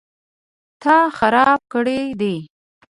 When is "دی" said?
2.19-2.35